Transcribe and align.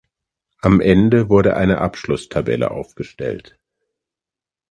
Am 0.61 0.81
Ende 0.81 1.29
wurde 1.29 1.55
eine 1.55 1.77
Abschlusstabelle 1.77 2.71
aufgestellt. 2.71 3.59